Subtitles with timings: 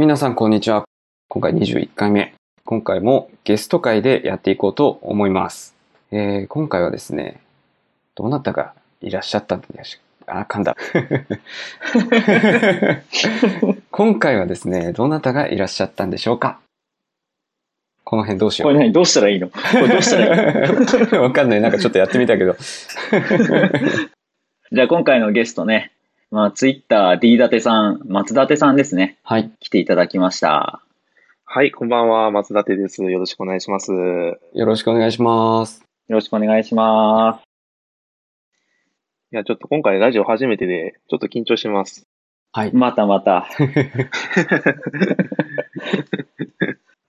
[0.00, 0.84] 皆さん、こんにちは。
[1.28, 2.32] 今回21回目。
[2.64, 5.74] 今回もゲスト会でやっていこうと思います。
[6.10, 7.38] えー今回はですね、
[8.14, 10.74] どなたがいらっしゃったんでしあ、噛んだ。
[13.90, 16.60] 今回はですね、どなたがいらっしゃったんでしょうか？
[18.04, 18.72] この辺どうしよう。
[18.72, 19.50] これ何どうしたらいいの？
[19.50, 20.28] これどうしたらい
[20.64, 20.68] い
[21.12, 21.20] の？
[21.22, 21.60] わかんない。
[21.60, 22.56] なんかちょっとやってみたけど。
[24.72, 25.92] じゃあ今回のゲストね、
[26.30, 29.18] まあツイッター D 立てさん、松立さんですね。
[29.24, 29.50] はい。
[29.58, 30.80] 来ていただきました。
[31.44, 33.02] はい、こんばんは、松立です。
[33.02, 33.90] よろしくお願いします。
[33.90, 35.84] よろしくお願いします。
[36.06, 37.40] よろしくお願いしま
[39.32, 42.06] いや、ちょっと今回ラジオ初めてで、ちょっと緊張してます。
[42.52, 42.76] はいす。。
[42.76, 43.48] またまた。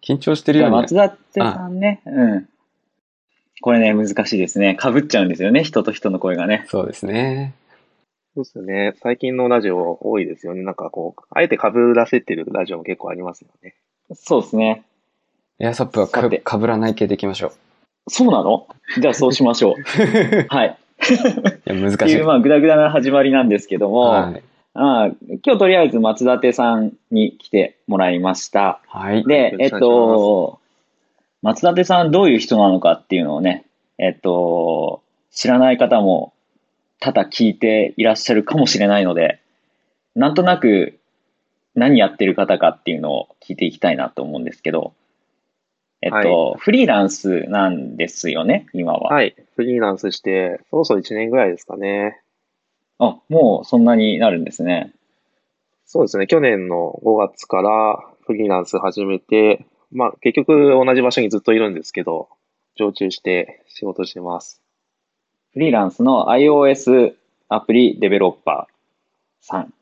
[0.04, 0.76] 緊張してるように。
[0.78, 2.02] 松立さんね。
[2.08, 2.50] うん。
[3.62, 4.76] これね、難しいですね。
[4.82, 5.64] 被っちゃうんですよね。
[5.64, 6.66] 人と人の声がね。
[6.70, 7.54] そうですね。
[8.34, 8.94] そうですね。
[9.02, 10.64] 最近のラジオ多いですよね。
[10.64, 11.64] なんかこう、あえて被
[11.94, 13.76] らせてるラジオも結構ありますよね。
[14.14, 14.84] そうですね。
[15.60, 17.52] エアサップはかさてかぶらない系でいきましょう。
[18.10, 18.68] そうなの？
[19.00, 19.76] じゃあそうしましょう。
[20.48, 20.78] はい。
[21.68, 21.96] いや、難しい。
[21.96, 24.44] っていう、まあ、ぐだぐだな始まりなんですけども、はい。
[24.74, 25.08] ああ
[25.46, 28.80] 今日とりあえず松立さんに来てもらいました。
[28.88, 29.26] はい。
[29.26, 30.60] で、えっと、
[31.42, 33.66] 松立さんどういう人なのかっていうのをね、
[33.98, 36.34] えっと、知らない方も
[37.02, 39.42] 多々聞いていらっしゃるかもしれないので、
[40.16, 41.00] なんとなく
[41.76, 44.94] 何やってる方かっていうのを聞いていきたいなと思うんですけど、
[46.04, 49.14] えっと、フリーランスなんですよね、今は。
[49.14, 49.36] はい。
[49.56, 52.22] フリーランスして、そろそろ1年ぐらいですかね。
[53.00, 54.94] あ、もうそんなになるんですね。
[55.86, 56.28] そうですね。
[56.28, 62.30] 去年の5月からフリーランス始めて、まあ結局同じ場所にずっといるんですけど、
[62.76, 64.61] 常駐して仕事してます。
[65.54, 67.14] フリーランスの iOS
[67.50, 69.74] アプリデベロッパーさん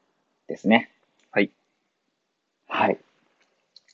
[0.48, 0.90] ですね。
[1.32, 1.52] はい。
[2.68, 2.98] はい。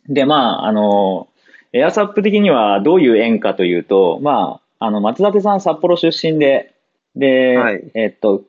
[0.07, 1.27] で、まあ、あの、
[1.73, 6.73] エアサップ的にはどういう縁かというと、まあ、あの、松立さん札幌出身で、
[7.15, 8.43] で、はいえっと、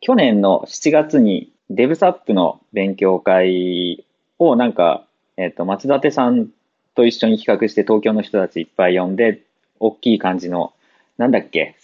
[0.00, 4.04] 去年の7月にデブサップの勉強会
[4.38, 5.04] をなんか、
[5.36, 6.48] えっと、松立さん
[6.94, 9.42] と一緒に企画して東京の人たちいっぱい呼んで、
[9.80, 10.72] 大きい感じの、
[11.16, 11.74] なんだっけ、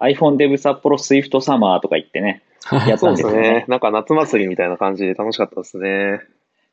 [0.00, 3.64] iPhone デブ札幌スイフトサマーとか言ってね、やっそうでたんですすよねね。。
[3.68, 6.20] なんか夏祭りみたいな感じで楽しかったですね。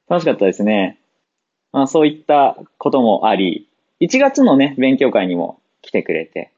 [0.10, 1.00] 楽しかったですね。
[1.72, 3.68] まあそういったこともあり、
[4.02, 6.52] 1月のね、勉強会にも来てくれて。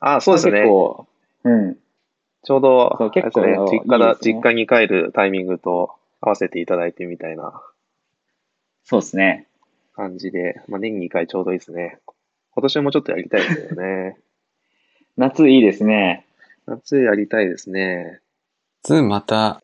[0.00, 0.68] あ、そうですね結。
[0.68, 1.06] 構、
[1.44, 1.76] うん。
[2.44, 7.60] ちょうど、そう結構あれですね、実家ね実家に帰るタイミングと合わせていただいてみたいな
[8.84, 9.46] そうですね。
[9.94, 11.98] 感じで、まあ、年に2回ちょうどいいですね。
[12.52, 14.16] 今年もちょっとやりたいですよね。
[15.18, 16.24] 夏いいですね。
[16.66, 18.20] 夏やりたいですね。
[18.84, 19.60] ズームまた、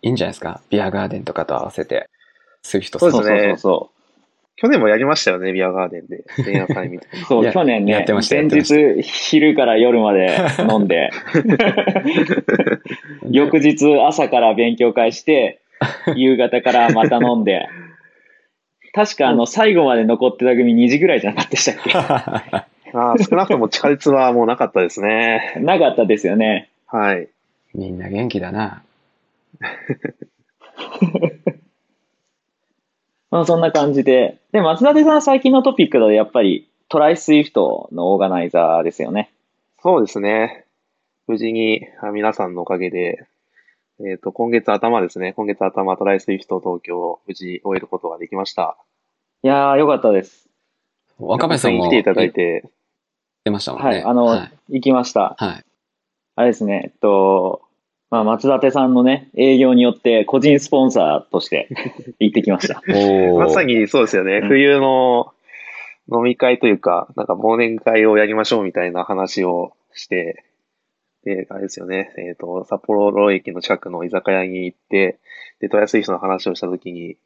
[0.00, 0.62] いいんじゃないですか？
[0.70, 2.08] ビアガーデンとかと合わせて。
[2.62, 3.90] スイフトそうですねそうそうそ
[4.56, 6.24] 去年もやりましたよね、ビアガーデンで。
[6.42, 7.20] 前夜祭みたいな。
[7.20, 7.24] う。
[7.28, 10.34] そう、や去年ねやってまし、たや前ってました日昼から夜まで
[10.70, 11.10] 飲んで、
[13.30, 15.60] 翌日朝から勉強会して、
[16.14, 17.68] 夕方からまた飲んで、
[18.94, 22.75] 確かあの、最後まで残ってた組2時ぐらいじゃなかったでしたっけ？
[22.92, 25.54] ああ、少なくとも地下鉄はもうなかったですね。
[25.60, 26.70] なかったですよね。
[26.86, 27.28] はい。
[27.74, 28.82] みんな元気だな。
[33.30, 34.38] まあそんな感じで。
[34.52, 37.10] で、松立さん最近のトピックだとやっぱり try!
[37.10, 39.30] Swift のオーガナイザーですよね。
[39.82, 40.64] そうですね。
[41.26, 43.26] 無事にあ皆さんのおかげで、
[43.98, 45.32] えっ、と、今月頭ですね。
[45.32, 46.14] 今月頭、 try!
[46.14, 48.76] Swift 東京を無事終えることができました。
[49.42, 50.50] いやー、よかったです。
[51.18, 52.72] 若林さんも来ていただいて、言っ
[53.44, 53.88] てましたもんね。
[53.88, 54.52] はい、あの、はい。
[54.74, 55.36] 行きました。
[55.38, 55.64] はい
[56.38, 57.62] あれですね、えっと、
[58.10, 61.68] まあ、松立さんのね、営業によって個人スポンサーとして
[62.20, 62.82] 行ってきました。
[62.88, 64.40] おーまさにそうですよね。
[64.42, 65.32] うん冬の
[66.12, 70.44] 飲み会というか、なんか忘年会をやりましょうみたいな話をして、
[71.24, 72.14] で、あれですよね。
[72.16, 75.18] えっ、と、札幌駅の近くの居酒屋に行って、
[75.58, 75.84] で、 try!
[75.84, 77.16] Swift の話をしたときに、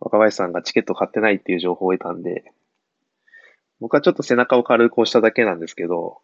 [0.00, 2.50] 若林さんがチケット買ってないっていう情報を得たんで、
[3.80, 6.18] 僕はちょっと背中を軽く押しただけなんですけど、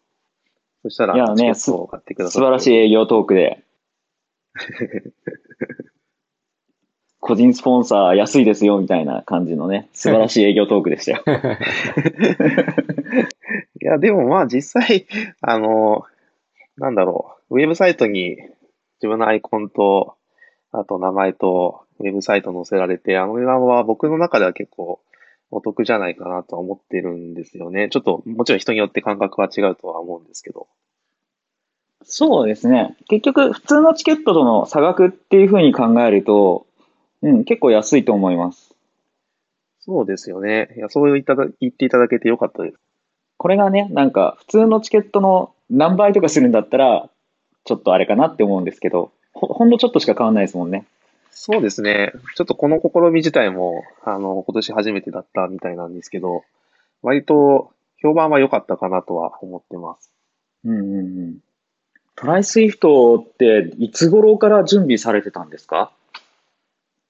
[0.83, 3.63] そしたら、いやねチケットを買ってくださって素晴らしい営業トークで。
[7.19, 11.23] 個人スポンサー安いですよみたいな感じのね、素晴らしい営業トークでしたよ。
[13.81, 15.07] いや、でもまあ実際、
[15.41, 16.03] あの、
[16.77, 18.37] なんだろう、ウェブサイトに
[19.01, 20.13] 自分のアイコンと、
[20.71, 24.99] あと名前とウェブサイト載せられて、あの値段は僕の中では結構
[25.55, 27.87] お得じゃないかなとは思ってるんですよね。
[27.89, 30.67] ちょっと、もちろん人によって感覚は違うとは思うんですけど。
[32.03, 32.97] そうですね。
[33.07, 36.67] 結局、普通のチケットとの差額っていうふうに考えると、
[37.21, 38.75] うん、結構安いと思います。
[39.79, 40.73] そうですよね。
[40.75, 42.77] いや、そう言っただ言っていただけてよかったです。
[43.37, 47.09] これがね、なんか普通のチケットの何倍とかするんだったら、
[47.63, 50.85] ちょっとあれかなって思うんですけど、ほほんのちょっとしか変わんないですもんね。
[51.37, 52.13] そうですね。
[52.35, 56.43] ちょっとこの試み自体も、あの、今年初めてだったみたいなんですけど、
[57.01, 57.71] 割と
[58.01, 60.09] 評判は良かったかなとは思ってます。
[60.63, 61.37] うんうんうん。
[62.15, 62.39] try!
[62.39, 65.91] Swift っていつ頃から準備されてたんですか？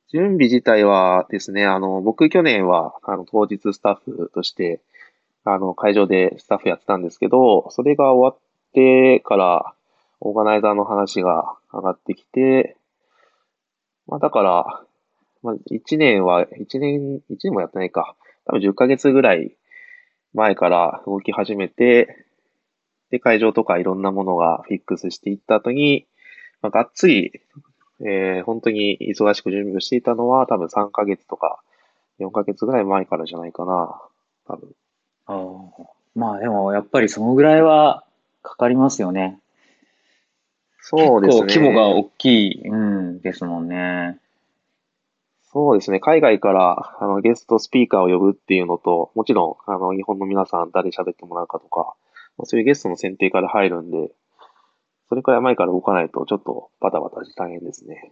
[0.09, 4.81] 準備自体はですね、あの、僕去年は、あの、当日スタッフとして、
[5.43, 8.37] あの、会場でスタッフやってたんですけど、それが終わっ
[8.73, 9.73] てから、
[10.19, 12.75] オーガナイザーの話が上がってきて、
[14.07, 14.83] まあ、だから、
[15.43, 18.15] まあ、1年は、1年、1年もやってないか。
[18.45, 19.55] 多分10ヶ月ぐらい
[20.33, 22.25] 前から動き始めて、
[23.11, 26.05] で、会場とかいろんなものがフィックスしていった後に、
[26.61, 27.41] まあ、がっつり、
[28.01, 31.61] えー本当に忙しく準備をしていたのは多分3ヶ月とか
[32.19, 34.01] 4ヶ月ぐらい前からじゃないかな。
[34.47, 34.75] 多分。
[35.27, 38.03] ああまあでもやっぱりそのぐらいは
[38.41, 39.39] かかりますよね。
[40.87, 41.43] そうですね。
[41.45, 44.19] 結構規模が大きい、うん、ですもんね。
[45.51, 45.99] そうですね。
[45.99, 51.95] 海外からあのゲストスピーカーを呼ぶっていうのと、もちろんあの日本の皆さん誰喋ってもらうかとか、
[52.37, 54.11] まあそういうゲストの選定から入るんで、
[55.09, 58.11] それくらい前から動かないとちょっとバタバタして大変ですね。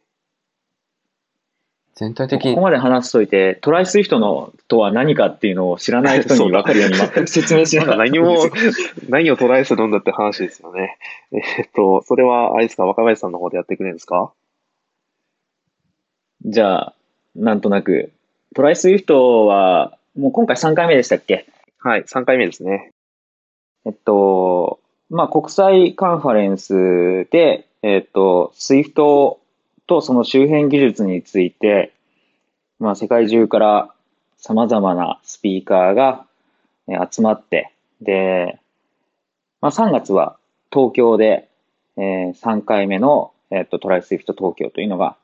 [1.95, 3.81] 全体的にここ、まで話しといて、 try!
[3.81, 6.95] Swift のとは何かっていうのを知らない人に分かるように
[7.28, 8.12] 説明しなまだかった。
[8.12, 8.38] 何も、
[9.10, 10.98] 何をトライするんだって話ですよね。
[11.31, 14.31] えっと、それは、あれですか、若林さんの方でやってくれるんですか？
[16.45, 16.95] じゃあ、
[17.36, 18.12] なんとなく、
[18.56, 18.71] try!
[18.71, 21.46] Swift は、もう今回3回目でしたっけ？
[21.80, 22.92] はい、3回目ですね。
[23.86, 24.80] えっと、
[25.10, 29.38] まあ、国際カンファレンスで、えっと、 Swift
[29.88, 31.94] とその周辺技術について、
[32.80, 33.94] まあ、世界中から
[34.38, 36.25] 様々なスピーカーが
[37.09, 37.71] 集まって、
[38.01, 38.59] で、
[39.62, 40.38] まあ、3月は
[40.71, 41.47] 東京で、
[41.97, 44.00] えー3回目の、えっと、 try!
[44.00, 45.15] Swift 東京というのが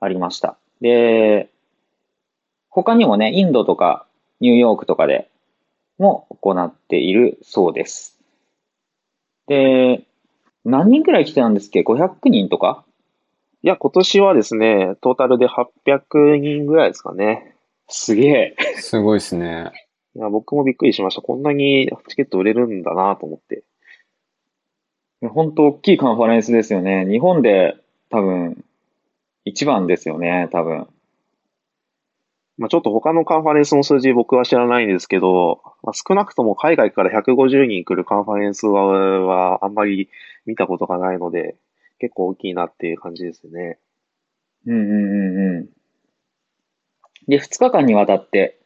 [0.00, 0.56] ありました。
[0.80, 1.50] で、
[2.70, 4.06] 他にもね、インドとか
[4.40, 5.28] ニューヨークとかで
[5.98, 8.16] も行っているそうです。
[9.48, 10.04] で、
[10.64, 12.84] 何人くらい来てたんですっけ ?500 人とか？
[13.68, 17.54] いや、今年はですね、トータルで800人ぐらいですかね。
[17.86, 18.56] すげえ。
[18.80, 19.70] すごいですね。
[20.16, 21.20] いや、僕もびっくりしました。
[21.20, 23.64] こんなにチケット売れるんだなと思って。
[25.20, 27.04] 本当大きいカンファレンスですよね。
[27.10, 27.76] 日本で
[28.08, 28.64] 多分
[29.44, 30.86] 一番ですよね、多分。
[32.56, 38.86] まあ、ちょっと他のカンファレンスの数字僕は知らないんですけど、まあ、少なくとも海外から150人来るカンファレンスは
[39.26, 40.08] はあんまり
[40.46, 41.56] 見たことがないので、
[41.98, 43.78] 結構大きいなっていう感じですね。
[44.66, 45.68] うんうんうんうん。
[47.26, 48.58] で、2日間にわたって、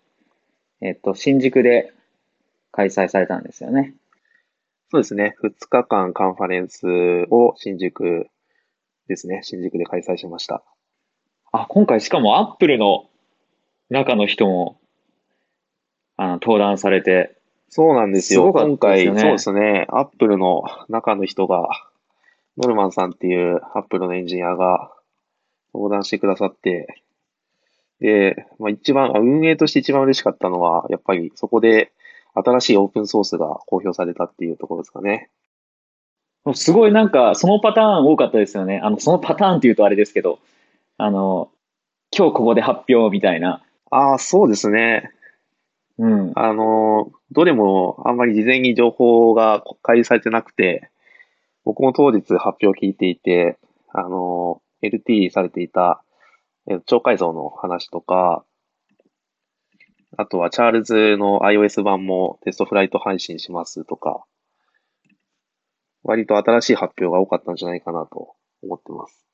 [0.80, 1.92] えっと、新宿で
[2.70, 3.94] 開催されたんですよね。
[4.90, 5.36] そうですね。
[5.42, 6.86] 2日間カンファレンス
[7.30, 8.28] を新宿
[9.08, 9.40] ですね。
[9.42, 10.62] 新宿で開催しました。
[11.52, 13.08] あ、今回しかもアップルの
[13.90, 14.80] 中の人も、
[16.16, 17.36] あの、登壇されて、
[17.68, 18.42] そうなんですよ。
[18.42, 19.86] すごかっ今回、そうですね。
[19.88, 21.70] アップルの中の人が、
[22.58, 24.92] ノルマンさんっていうアップルのエンジニアが
[25.74, 27.02] 登壇してくださって、
[28.00, 31.92] で、まあ、一番、あ運営として一番嬉しかったのは、やっぱりそこで
[32.34, 35.30] 新しいオープンソースが公表されたっていうところですかね。
[36.54, 38.80] すごいなんか、そのパターン多かったですよね。
[38.82, 40.40] あの、そのパターンって言うとあれですけど、
[40.98, 41.50] あの、
[42.16, 43.62] 今日ここで発表みたいな。
[43.90, 45.10] ああ、そうですね。
[45.98, 46.32] うん。
[46.34, 50.90] あの、どれもあんまり事前に情報が開示されてなくて、
[51.64, 53.58] 僕も当日発表を聞いていて、
[53.92, 56.02] あの、LT されていた
[56.70, 58.44] え超改造の話とか、
[60.16, 64.24] あとは Charles の iOS 版も TestFlight 配信しますとか、
[66.04, 69.24] 割と新しい発表が多かったんじゃないかなと思ってます。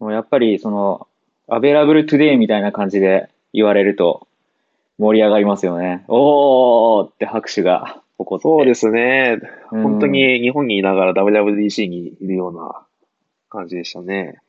[0.00, 1.06] もうやっぱり、その、
[1.48, 4.26] available today みたいな感じで言われると
[4.98, 6.04] 盛り上がりますよね。
[6.08, 8.42] おーって拍手が起こって。
[8.42, 9.38] そうですね。
[9.72, 12.86] うん本当に日本にいながら WWDC にいるような
[13.48, 14.40] 感じでしたね。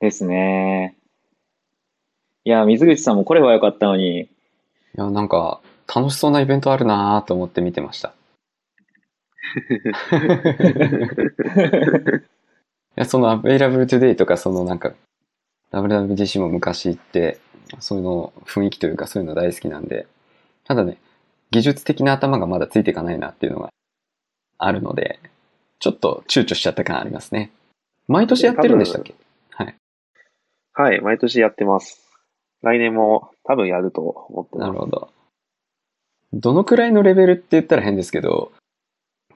[0.00, 0.96] ですね。
[2.44, 4.28] いや、水口さんも来ればよかったのに、い
[4.94, 5.60] や、なんか、
[5.94, 8.14] 楽しそうなイベントあるなと思って見てました。
[9.68, 9.72] い
[12.96, 14.92] や、その Available Today とか、そのなんか、
[15.72, 17.38] WWDC も昔行って、
[17.80, 20.06] そういうの雰囲気というかそういうの大好きなんで、
[20.64, 20.98] ただね、
[21.50, 23.70] 技術的な頭がまだついていかないなっていうのが
[24.58, 25.18] あるので、
[25.78, 27.50] ちょっと躊躇しちゃった感ありますね。
[28.06, 29.14] 毎年やってるんでしたっけ？
[29.50, 29.74] はい。
[30.74, 32.04] はい、毎年やってます。
[32.62, 34.68] 来年も多分やると思ってます。
[34.68, 35.10] なるほど。
[36.32, 38.52] どのくらいのレベルって言ったら変ですけど、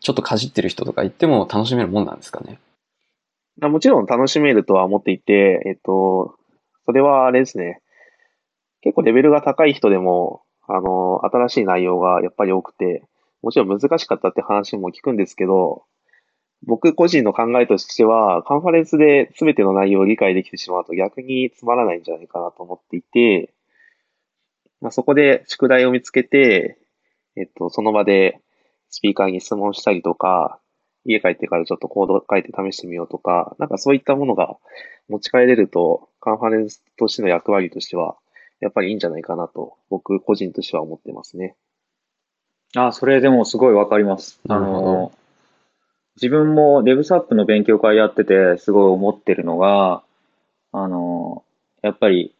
[0.01, 2.59] ちょっとかじってる人とか言っても楽しめるもんなんですかね？
[3.63, 6.35] あもちろん楽しめるとは思っていて、えっと、
[6.87, 7.81] それはあれですね。
[8.81, 10.43] 結構レベルが高い人でも、
[10.75, 13.05] あの、新しい内容がやっぱり多くて、
[13.43, 15.85] もちろん難しかったって話も聞くんですけど、
[16.65, 23.53] 僕個人の考えとしては、カンファレンスで全ての内容を理解できてしまうと逆につまらないんじゃないかなと思っていて、
[24.81, 26.79] まあ、そこで宿題を見つけて、
[27.37, 28.41] えっと、その場で
[28.91, 30.61] スピーカーに質問したりとか、
[31.05, 34.57] 家帰ってからちょっとコード書いて試してみようとか、なんかそういったものが
[35.09, 38.17] 持ち帰れると、カンファレンスとしての役割としては、
[38.63, 41.57] やっぱりいいんじゃないかなと、僕個人としては思ってますね。
[42.77, 44.41] あ、それでもすごいわかります。
[44.49, 45.13] あの、
[46.17, 50.05] 自分も DevSAP の勉強会やっててすごい思ってるのが、
[50.71, 51.43] あの、
[51.83, 52.33] やっぱり、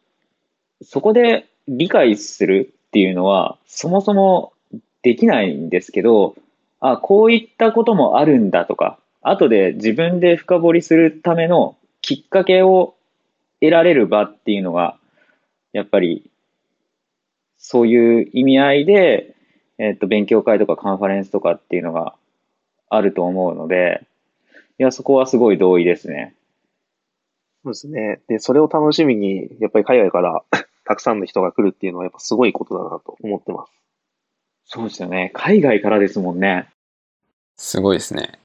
[0.81, 4.53] そこで理解するっていうのは、そもそも
[5.01, 6.35] できないんですけど、
[6.79, 12.95] あ、こういったこともあるんだとか、後で自分で深掘りするためのきっかけを
[13.59, 14.97] 得られる場っていうのが、
[15.73, 16.31] やっぱり、
[17.57, 19.35] そういう意味合いで、
[19.77, 22.15] えっと、勉強会とかカンファレンスとかっていうのが
[22.89, 24.05] あると思うので、
[24.79, 26.35] いや、そこはすごい同意ですね。
[27.63, 28.21] そうですね。
[28.27, 30.43] で、それを楽しみに、やっぱり海外から
[30.85, 33.71] たくさんの人が来るっていうのはやっぱすごいことだなと思ってます。
[34.65, 35.31] そうですよね。
[35.33, 36.69] 海外からですもんね。
[37.55, 38.39] すごいですね。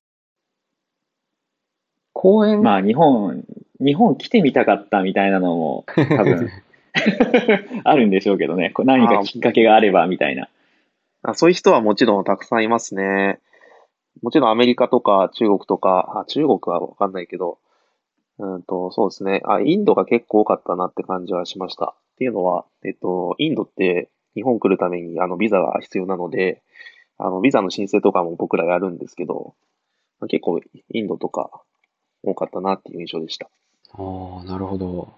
[2.12, 3.44] 公演、まあ、日本、
[3.80, 6.50] 日本来てみたかったみたいなのも多分
[7.85, 8.71] あるんでしょうけどね。
[8.71, 10.49] こう何かきっかけがあればみたいな。
[11.23, 13.40] あそういう人はもちろんたくさんいますね。
[14.23, 17.59] もちろんアメリカとか中国とか、あ中国はわかんないけど、
[18.38, 19.43] うんと、そうですね。
[19.45, 21.95] あ、インドが結構多かったなって感じはしました。
[21.97, 26.62] っていうのは、えっと、インドって日本来るためにあのビザが必要なので、
[27.17, 29.55] あのビザの申請とかも僕らやるんですけど、
[30.21, 30.61] まあ結構
[30.93, 31.50] インドとか
[32.23, 33.50] 多かったなっていう印象でした。
[33.93, 35.12] ああ、なるほど。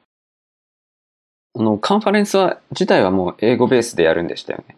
[1.54, 4.76] あの、カンファレンスは、自体はもう英語ベースでやるんでしたよね。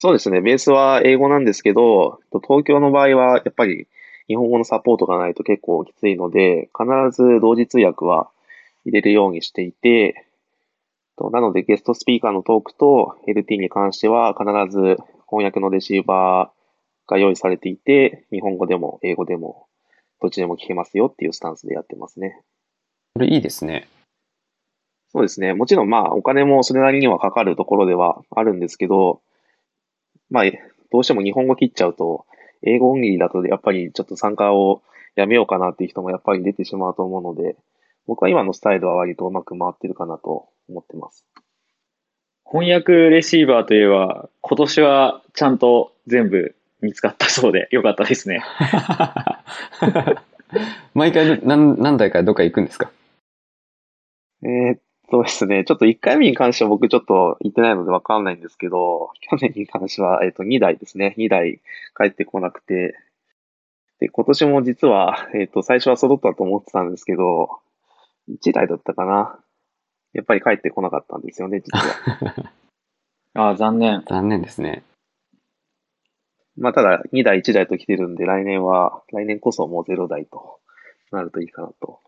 [0.00, 0.40] そうですね。
[0.40, 3.88] ベースは英語なんですけど、東京の場合はやっぱり
[4.28, 8.30] 日本語のサポートがないと結構きついので、必ず同時通訳は
[8.84, 10.26] 入れるようにしていて、
[11.16, 19.66] となのでゲストスピーカーのトークと LT に関しては必ず翻訳のレシーバーが用意されていて、日本語でも英語でも
[20.20, 22.40] どっちでも聞けますよっていうスタンスでやってますね。
[23.14, 23.88] これいいですね。
[25.10, 25.54] そうですね。
[25.54, 29.20] もちろんまあお金もそれなりにはかかるところではあるんですけど、
[30.30, 30.44] まあ
[30.92, 32.26] どうしても日本語切っちゃうと、
[32.62, 34.82] 英語オンリーだとやっぱりちょっと参加を
[35.16, 37.56] やめようかなっていう人もやっぱり出てしまうと思うので、
[38.06, 41.24] 僕は今のスタイルは割とうまく回ってるかなと思ってます。
[42.50, 48.42] 翻訳レシーバーといえば、今年はちゃんと全部見つかったそうでよかったですね。
[50.94, 52.90] 毎回何何台かどっか行くんですか？
[54.42, 61.14] えーっとですね、ちょっと1回目に関しては僕ちょっと行ってないのでわかんないんですけど、 去年に関しては、えーっと2台ですね。
[61.18, 61.60] 2台
[61.96, 62.96] 帰ってこなくて、
[64.00, 67.50] で、今年も実は、えーっと、最初は揃ったと思ってたんですけど、
[68.28, 69.38] 1台だったかな。
[70.12, 72.52] やっぱり帰ってこなかったんですよね、実は。
[73.34, 74.04] ああ、残念。
[74.06, 74.84] 残念ですね。
[76.56, 80.60] まあ、ただ、2台1台と来てるんで、来年は、来年こそもう0台と
[81.12, 82.00] なるといいかなと。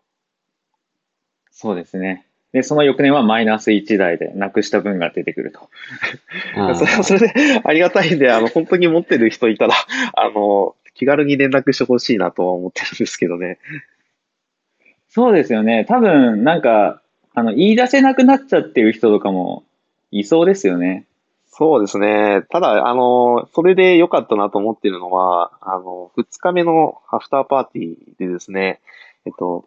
[1.51, 2.27] そうですね。
[2.53, 5.69] で、その翌年はマイナス1台でなくした分が出てくると。
[6.75, 9.73] それはそれでありがたいんで、あの、本当に持ってる人いたら、
[10.13, 13.57] あの、気軽に連絡してほしいなとは思ってるんですけどね。
[15.09, 15.85] そうですよね。
[15.87, 17.01] 多分、なんか、
[17.33, 19.63] あの、言い出せなくなっちゃってる人とかも
[20.11, 21.05] いそうですよね。
[21.47, 22.43] そうですね。
[22.49, 28.79] ただ、あの、それで良かったなと思ってるのは、あの、2日目のアフターパーティーでですね、
[29.25, 29.65] えっと、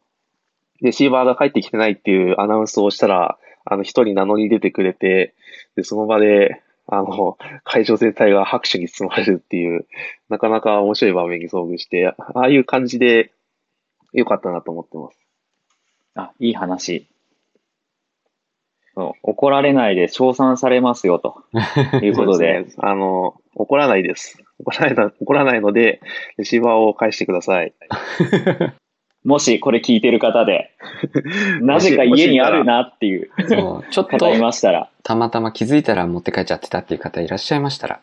[0.81, 5.35] レシーバーが帰ってきてないっていうアナウンスをしたら、あの、一人名乗り出てくれて、
[5.77, 9.87] で、その場で、あの、会場全体が拍手に包まれるっていう、
[10.29, 13.33] なかなか面白い場面に遭遇して、ああいう感じで
[14.13, 15.19] 良かったなと思ってます。
[16.15, 17.09] あ、いい話。
[18.95, 21.43] そう怒られないで称賛されますよ、と
[22.03, 22.63] いうことで。
[22.63, 24.43] そうすねあの、怒らないです。
[24.59, 26.01] 怒らないな、怒らないので、
[26.37, 27.73] レシーバーを返してください。
[29.25, 30.71] もしこれ聞いてる方で、
[31.63, 38.01] なぜか家にあるなっていうそうちょっと方いましたら、たまたま気づいたら持って帰っちゃってたっていう方いらっしゃいましたら、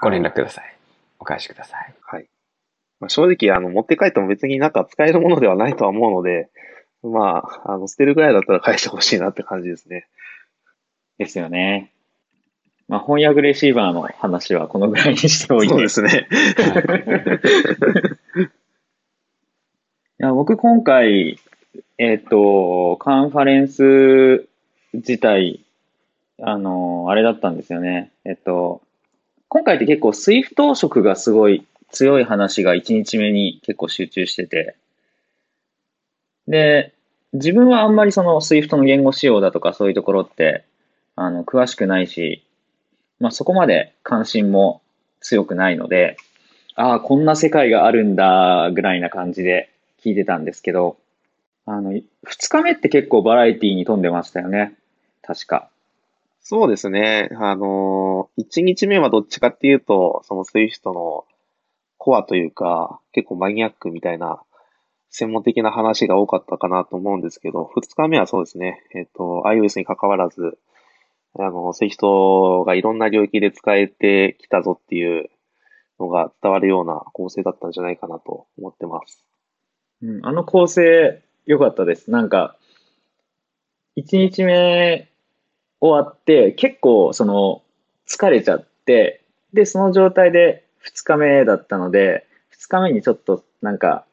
[0.00, 0.74] ご連絡ください。
[1.18, 1.94] お返しください。
[2.02, 2.26] はい。
[3.00, 6.48] まあ、正直、あの、持って帰っても別になんか使えるものではないとは思うので、
[7.02, 10.06] まあ、あの、捨てるぐらいだったら返してほしいなって感じですね。
[11.18, 11.92] ですよね。
[12.88, 15.68] まあ、翻訳レシーバーの話はこのぐらいにしておいて。
[15.68, 16.28] そうですね。
[18.36, 18.61] い
[20.22, 21.40] や僕今回、
[21.98, 24.46] えっ、と、カンファレンス
[24.92, 25.64] 自体、
[26.40, 28.12] あの、あれだったんですよね。
[28.24, 28.82] えっと、
[29.48, 34.76] 今回って結構 SWIFT 色がすごい強い話が1日目に結構集中してて、
[36.46, 36.94] で、
[37.32, 40.64] 自分はあんまりその SWIFT の言語仕様だとかそういうところって、
[41.16, 42.44] あの、詳しくないし、
[43.18, 44.82] まあそこまで関心も
[45.20, 46.16] 強くないので、
[46.76, 49.71] ああ、こんな世界があるんだ、ぐらいな感じで
[50.04, 50.98] 聞いてたんですけど、
[51.64, 52.02] あの、2
[52.50, 54.74] 日目って結構バラエティに富んでましたよね。
[55.22, 55.70] 確か。
[56.40, 57.30] そうですね。
[57.38, 61.24] あの、1日目はどっちかっていうと、その SWIFT の
[61.98, 64.42] コアというか、結構マニアックみたいな、
[65.10, 68.82] 専門的な話が多かったかなと思うんですけど、2日目はそうですね。
[68.94, 70.58] えっ、と、iOS に関わらず、
[71.38, 75.30] あの、SWIFT がいろんな領域で使えてきたぞっていう
[76.00, 79.24] のが伝わるような構成だったんじゃないかなと思ってます。
[80.02, 82.10] うん、あの構成良かったです。
[82.10, 82.56] なんか、
[83.96, 85.08] 1日目
[85.80, 87.62] 終わって結構その
[88.08, 92.26] 疲れちゃって、で、その状態で2日目だったので、
[92.58, 94.04] 2日目にちょっとなんか、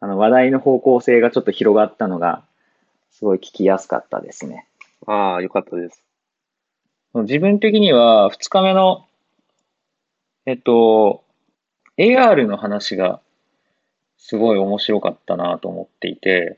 [0.00, 2.44] あの話題の方向性がちょっと広がったのが、
[3.10, 4.66] すごい聞きやすかったですね。
[5.06, 6.02] ああ、よかったです。
[7.14, 9.06] 自分的には2日目の、
[10.46, 11.24] えっと、
[11.98, 13.20] AR の話が
[14.24, 16.56] すごい面白かったなと思っていて、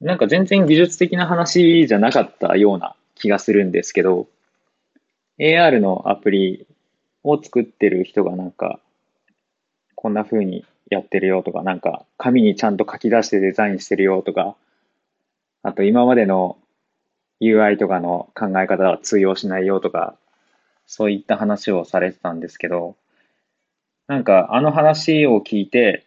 [0.00, 4.28] なんか全然技術的な話じゃなかったような気がするんですけど、
[5.40, 6.68] AR のアプリ
[7.24, 8.78] を作ってる人がなんか、
[9.96, 14.54] こんな風にやってるよとか、なんか紙にちゃんと書き出してデザインしてるよとか、
[15.64, 16.58] あと今までの
[17.40, 20.16] UI とかの考え方は通用しないよとか、
[20.86, 22.94] そういった話をされてたんですけど、
[24.06, 26.04] なんかあの話を聞いて、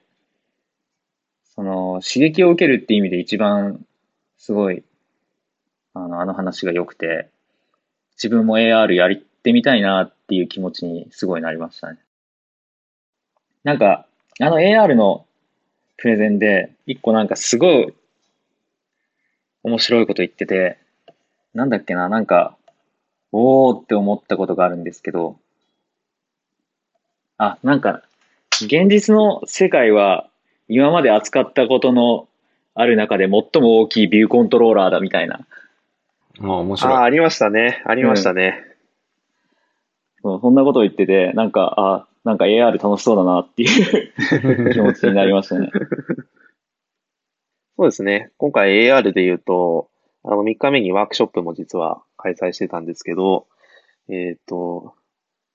[1.56, 3.86] その刺激を受けるって意味で一番
[4.38, 4.84] すごい、
[5.96, 7.30] あの、あの話が良くて、
[8.16, 11.98] 自分も AR やってみたいなっていう気持ちにすごいなりましたね。
[13.64, 14.06] なんか、
[14.40, 15.26] あの AR の
[15.98, 17.94] プレゼンで、一個なんかすごい
[19.64, 20.78] 面白いこと言ってて、
[21.56, 22.56] なんだっけな、なんか、
[23.32, 25.38] おーって思ったことがあるんですけど、
[27.38, 28.02] あ、なんか、
[28.62, 30.28] 現実の世界は
[30.68, 32.28] 今まで扱ったことの
[32.74, 35.40] ある中で最も大きいビューコントローラーだみたいな。
[36.42, 36.98] ああ、面ああ、白い。
[36.98, 37.82] ありましたね。
[37.86, 38.64] ありましたね。
[40.22, 45.72] そうそんなことを言ってて、なんか、あ、なんか AR 楽しそうだなっていう 気持ちになりましたね。
[47.78, 48.32] そうですね。
[48.38, 49.90] 今回 AR で言うと、
[50.24, 53.48] あの、3日目にワークショップも実は開催してたんですけど、
[54.10, 54.94] えっ、と、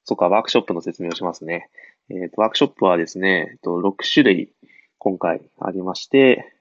[0.04, 1.68] そっか、ワークショップの説明をしますね。
[2.10, 4.52] えっ、と、ワークショップはですね、えっと、6種類
[4.98, 6.52] 今回ありまして、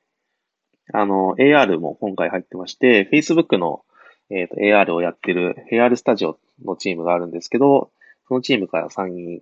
[0.94, 3.84] あの、AR も今回入ってまして、Facebook の、
[4.30, 7.92] えっと AR をやってる AR スタジオのチームがあるんですけど、
[8.28, 9.42] そのチームから3人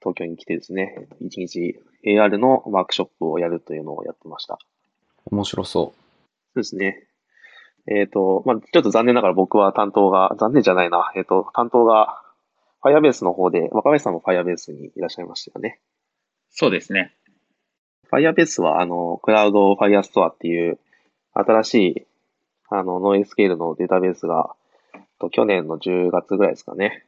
[0.00, 4.58] 東京に来てですね、1日 AR のワークショップをやるというのをやってました。
[5.30, 5.94] 面白そそ
[6.56, 7.04] うですね。
[7.86, 11.12] えっ、と、まあ、ちょっと残念ながら僕は担当が、残念じゃないな。
[11.16, 12.19] えっ、と、担当が
[12.82, 15.80] Firebase の方で、若林さんも Firebase にいらっしゃいましたよね。
[16.50, 17.14] そうですね。
[18.10, 20.78] Firebase は、あの、 Cloud Firestore っていう、
[21.32, 22.06] 新しい、
[22.68, 24.54] あの、 NoSQL のデータベースが、
[25.18, 27.06] と去年の10月ぐらいですかね、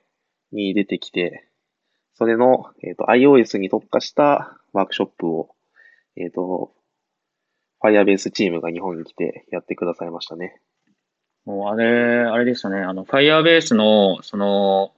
[0.52, 1.48] に出てきて、
[2.14, 5.54] それの、えっ、と、iOS に特化したワークショップを、
[6.16, 6.72] えっ、と、
[7.82, 10.60] Firebase チームが日本に来てやってくださいましたね。
[11.44, 12.78] もうあれ、あれでしたね。
[12.80, 14.92] あの、Firebase の、その、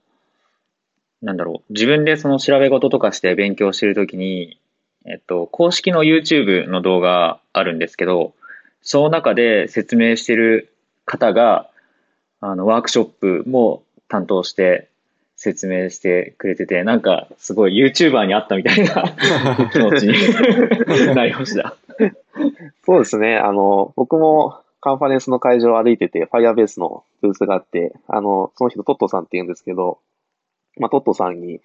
[1.25, 4.61] なんだろう、自分でその調べ事とかして勉強してるときに、
[5.07, 8.35] えっと、公式の YouTube の動画あるんですけど、
[8.83, 10.75] その中で説明してる
[11.07, 11.71] 方が、
[12.41, 14.89] あの、ワークショップも担当して
[15.35, 19.17] 説明してくれてて、なんか、すごい YouTuber に会ったみたいな
[19.73, 20.15] 気持ちに
[21.17, 21.75] なりました。
[22.85, 23.39] そうですね。
[23.39, 29.99] あの、僕もカンファレンスの会場を歩いてて、Firebase のブースがあって、あの、その人トットさんって言うんですけど、
[30.79, 31.61] まあ、トットさんに、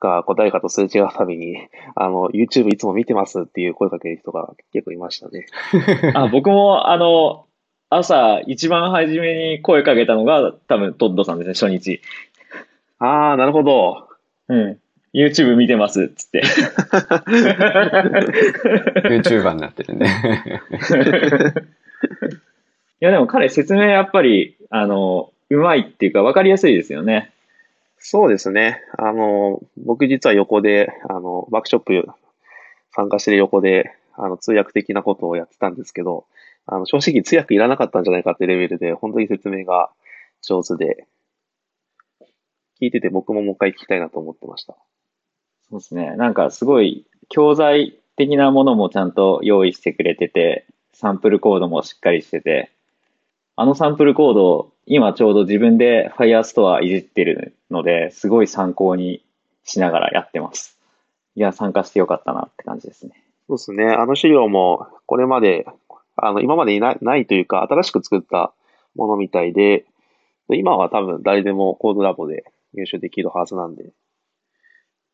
[0.00, 5.46] が、こう誰かとすれ違うたびに、あの、YouTube いつも見てますっていう声かける人が結構いましたね。
[6.14, 7.46] あ僕も、あの、
[7.88, 12.00] 朝一番初めに声かけたのが多分トッドさんですね、初日。
[12.98, 14.08] ああ、なるほど。
[14.48, 14.78] うん。
[15.14, 16.40] YouTube 見てますっつって。
[16.40, 16.42] う。
[19.08, 20.62] YouTuber になってるね。
[23.02, 27.30] いやでも彼説明やっぱり、あの、うまいっていうか分かりやすいですよね。
[28.04, 28.80] そうですね。
[28.98, 32.08] あの、僕実は横で、あの、ワークショップ
[32.90, 36.26] 参加してる横で、あの、通訳的なことをやってたんですけど、
[36.66, 39.90] あの、正直通訳いらなかったんじゃないかってレベルで、本当に説明が
[40.42, 41.06] 上手で、
[42.80, 44.74] 聞いてて僕ももう一回聞きたいなと思ってました。
[45.70, 46.16] そうですね。
[46.16, 52.72] なんかすごい教材的なものもちゃんと用意してくれてて、サンプルコードもしっかりしてて、
[53.54, 59.22] あのサンプルコード、今ちょうど自分で Firestore いじってるので、すごい参考に
[59.64, 60.78] しながらやってます。
[61.36, 63.12] いや、参加してよかったなって感じですね。
[63.48, 63.86] そうですね。
[63.86, 65.66] あの資料も、これまで、
[66.16, 68.52] あの、今までいないないというか、新しく作った
[68.96, 69.86] ものみたいで、
[70.48, 73.92] で今は多分誰でもコードラボで入手できるはずなんで、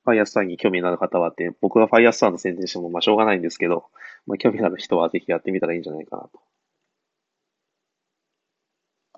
[0.06, 3.84] Firestore に興味のある方はって、僕が Firestore の宣伝してもまあしょうがないんですけど、
[4.26, 6.40] まあ、興味のある人はぜひやってみたらいいんじゃないかなと。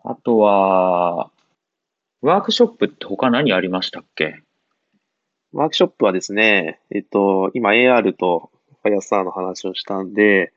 [0.05, 1.31] あとは、
[2.23, 4.43] ワークショップって他何ありましたっけ？
[5.53, 8.51] ワークショップはですね、えっと、今 AR と
[8.85, 10.53] Firestore の話をしたんで、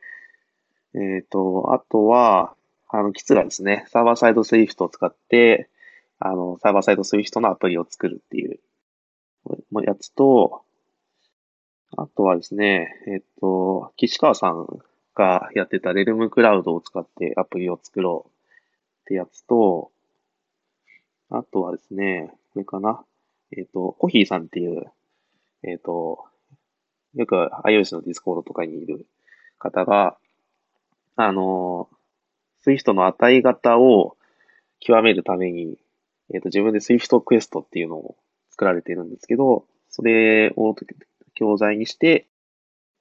[0.94, 2.56] えっと、あとは、
[2.90, 3.86] あの、キツラですね。
[3.88, 5.68] サーバーサイド Swift を使って、
[6.20, 8.60] あの、サーバーサイド Swift のアプリを作るっていう
[9.82, 10.62] やつと、
[11.98, 14.68] あとはですね、えっと、岸川さん
[15.16, 18.33] がやってたレルムクラウドを使ってアプリを作ろう
[19.04, 19.92] ってやつと、
[21.30, 23.04] あとはですね、これかな。
[23.56, 24.86] えっと、 koher さんっていう、
[25.64, 26.26] えっと、
[27.16, 27.36] よく
[27.66, 29.06] iOS の Discord とかにいる
[29.60, 30.18] 方が、
[31.16, 31.90] あの、
[32.66, 34.16] Swift の値型を
[34.80, 35.78] 極めるために、
[36.34, 38.16] えっと、自分で Swift クエストっていうのを
[38.52, 40.76] 作られているんですけど、それを
[41.36, 42.28] 教材にして、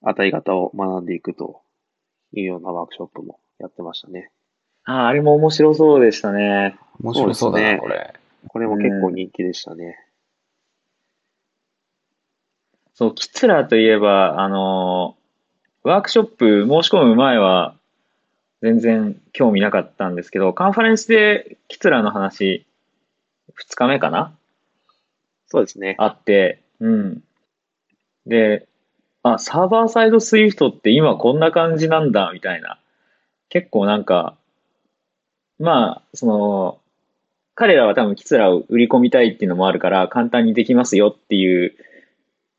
[0.02, 1.62] 値型を学んでいくと
[2.32, 4.30] いうようなワークショップもやってましたね。
[4.84, 6.76] ああ、あれも面白そうでしたね。
[7.02, 8.14] 面白そうだな、ねこれ。
[8.48, 9.98] これも結構人気でしたね。
[12.94, 15.16] そう、キツラといえば、あの、
[15.82, 17.74] ワークショップ申し込む前は
[18.60, 22.64] 全然興味なかったんですけど、カンファレンスでキツラの話、
[23.54, 24.36] 2日目かな？
[25.46, 25.96] そうですね。
[25.98, 27.22] あって、うん。
[28.26, 28.66] で、
[29.22, 32.78] あ、サーバーサイドスイフトって今こんな感じなんだ、みたいな。
[33.48, 34.36] 結構なんか、
[35.62, 36.80] まあ、その、
[37.54, 41.76] 彼らは多分キツラを売り込みたいっていうのもあるから、簡単にできますよっていう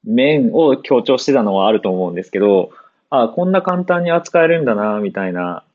[0.06, 2.72] 面を強調してたのはあると思うんですけど、
[3.10, 5.66] あ、こんな簡単に扱えるんだな、みたいな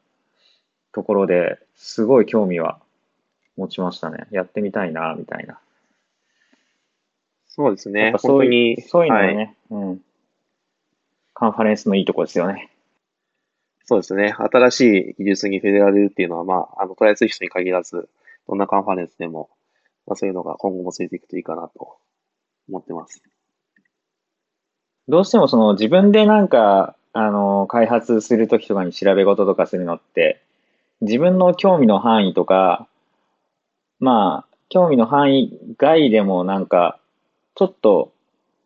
[0.92, 2.78] ところで、すごい興味は
[3.58, 4.26] 持ちましたね。
[4.30, 5.58] やってみたいな、みたいな。
[7.46, 8.14] そうですね。
[8.16, 9.54] そういうそういうのはい。
[9.70, 10.00] うん。
[11.34, 12.70] カンファレンスのいいとこですよね。
[13.88, 14.34] そうですね。
[14.36, 14.80] 新し
[15.18, 17.12] い技術に触れられるっていうのは、まあ、あの、 try!
[17.12, 18.10] Swift に限らず、
[18.46, 19.48] どんなカンファレンスでも、
[20.06, 21.96] まあ、そういうのが今後もついていくといいかなと
[22.68, 23.22] 思ってます。
[25.08, 30.42] どうしてもその自分でなんか、あの、開発するときとかに調べ事とかするのって、
[31.00, 32.86] 自分の興味の範囲とか、
[34.00, 37.00] まあ、興味の範囲外でもなんか、
[37.54, 38.12] ちょっと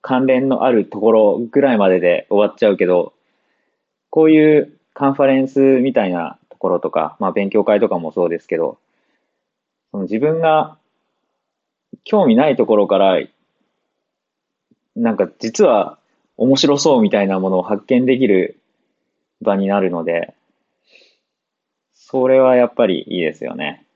[0.00, 3.12] 関連のあるところぐらいまでで終わっちゃうけど、
[4.10, 8.78] こういうカンファレンスみたいなところとか、まあ勉強会とかもそうですけど、
[9.90, 10.78] その自分が
[12.04, 13.20] 興味ないところから、
[14.94, 15.98] なんか実は
[16.36, 18.58] 面白そうみたいなものを発見できる
[19.40, 20.34] 場になるので、
[21.94, 23.86] それはやっぱりいいですよね。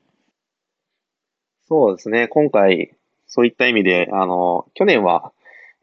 [1.68, 2.28] そうですね。
[2.28, 2.92] 今回、
[3.26, 5.32] そういった意味で、あの、去年は、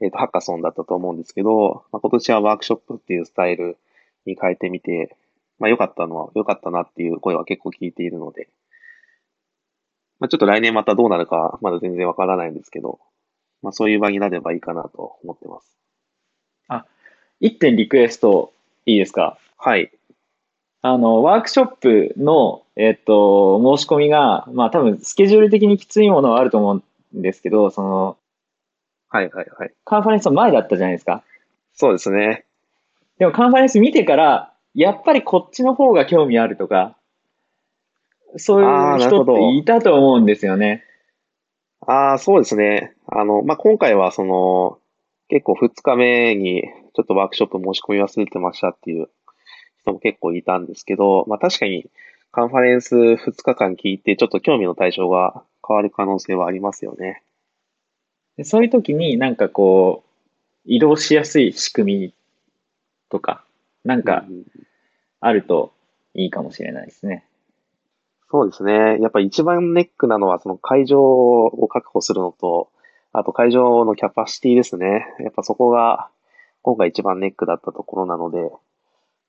[0.02, 3.78] えっと、ハッカソンだったと思うんですけど、まあ、今年はワークショップっていうスタイル
[4.26, 5.16] に変えてみて、
[5.60, 8.50] まあ、良かったのは、良かったなっていう声は結構聞いているので、
[10.20, 13.00] まあ、ちょっと来年またどうなるか、まだ全然わからないんですけど、
[13.62, 15.70] まあ、そういう場になればいいかなと思ってます。
[17.40, 18.54] 一点リクエスト
[18.86, 19.38] いいですか？
[19.58, 19.92] はい。
[20.82, 26.82] あの、ワークショップの、えっと、申し込みが、まあ多分スケジュール的にきついものはあると思
[27.14, 28.18] うんですけど、その、
[29.10, 29.74] はいはいはい。
[29.84, 31.22] カンファレンスの前だったじゃないですか。
[31.74, 32.46] そうですね。
[33.18, 36.98] でもカンファレンス見てから、やっぱりこっちの方が興味あるとか、
[38.38, 40.84] そういう人っていたと思うんですよね。
[41.86, 42.94] ああ、そうですね。
[43.08, 44.80] あの、まあ、今回はその、
[45.30, 46.64] 結構2日目に
[46.96, 49.10] ちょっとワークショップ申し込み忘れてましたっていう
[49.82, 51.90] 人も結構いたんですけど、まあ、確かに
[52.32, 57.24] カンファレンス2日間聞いてちょっと興味の対象が変わる可能性はありますよね。
[58.38, 60.10] でそういう時になんかこう、
[60.66, 62.14] 移動しやすい仕組み
[63.14, 63.46] とか、
[63.86, 64.44] なんかうん
[65.26, 65.72] あると
[66.16, 67.24] いいかもしれないですね。
[68.30, 68.98] そうですね。
[69.00, 72.70] やっぱり一番ネックなのは、その会場を確保するのと、
[73.14, 75.06] あと会場のキャパシティですね。
[75.20, 76.10] やっぱそこが、
[76.62, 78.52] 今回一番ネックだったところなので、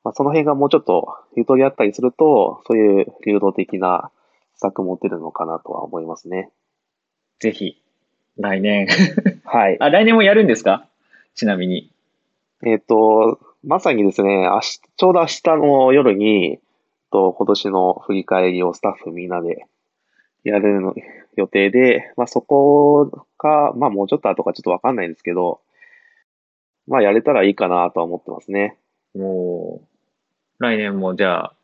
[0.02, 4.10] まあ、その辺がもうちょっとゆとりあったりすると、そういう流動的な
[4.54, 6.50] 施策も出るのかなとは思いますね。
[7.38, 7.80] ぜひ、
[8.38, 8.88] 来年。
[9.44, 9.76] はい。
[9.78, 10.88] あ、来年もやるんですか？
[11.36, 11.90] ちなみに。
[12.64, 16.58] えっ、と、まさにですね、明日、ちょうど明日の夜に、
[17.10, 19.66] と今年の振り返りをスタッフみんなで
[20.42, 20.94] やるの
[21.36, 25.60] 予定で、まあそこか、まあもうちょっと後かちょっとわかんないんですけど、
[26.86, 28.76] まあやれたらいいかなとは思ってますね。
[29.14, 29.80] も
[30.60, 31.54] う、来年もじゃあ、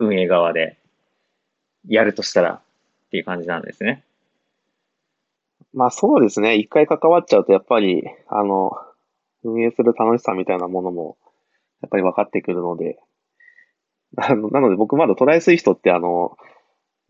[0.00, 0.76] 運営側で
[1.86, 2.60] やるとしたらっ
[3.10, 4.04] ていう感じなんですね。
[5.72, 8.72] まあそうですね、一回関わっちゃうとやっぱり、あの、
[9.44, 11.16] 運営する楽しさみたいなものも、
[11.82, 12.98] やっぱり分かってくるので、
[14.16, 15.36] あの、なので僕まだ try!
[15.36, 16.36] Swift ってあの、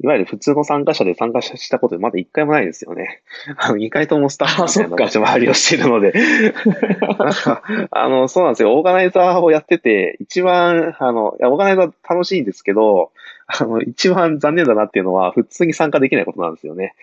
[0.00, 3.22] いわゆる普通の参加者で参加したことまだ一回もないですよね。
[3.58, 6.12] あの、二回ともスタッフみたいな立ち回りをしているので。
[7.18, 8.76] なんか、あの、そうなんですよ。
[8.76, 13.10] オーガナイザーをやってて、一番、あの、いや、オーガナイザー楽しいんですけど、
[13.46, 16.94] あの、一番残念だなっていうのは、普通に参加できないことなんですよね。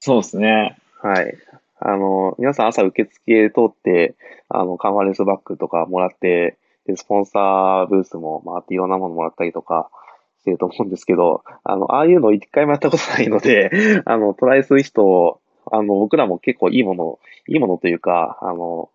[0.00, 0.76] そうですね。
[1.00, 1.34] はい。
[1.84, 4.14] あの、皆さん朝受付通って、
[4.48, 9.90] あの、カンファレンスバッグとかもらって、で、スポンサーブースも回っていろんなものもらったりとか
[10.40, 13.70] してると思うんですけど、あの、ああいうの一回もやったことないので、
[14.04, 15.40] あの、トライする人を、
[15.70, 17.18] あの、僕らも結構いいもの、
[17.48, 18.90] いいものというか、あの、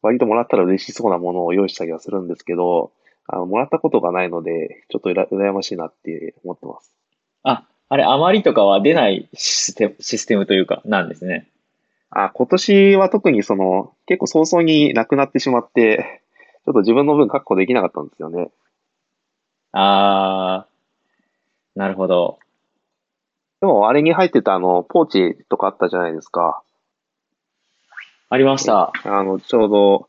[0.00, 2.92] 割ともらったら嬉しそうなものを用意したりはするんですけど、
[3.26, 6.94] あの、もらったことがないので、ちょっとうら羨ましいなって思ってます。
[7.42, 11.48] あ、あれ、余りとかは出ない、システムというか、なんですね。
[12.10, 16.22] あ、今年は特にその、結構早々になくなってしまって、
[16.64, 18.50] ちょっと自分の分確保できなかったんですよね。
[19.72, 22.38] あー、なるほど。
[23.60, 26.62] でも、あれに入ってたあの、ポーチとかあったじゃないですか。
[28.30, 28.92] ありました。
[29.04, 30.08] あの、ちょうど、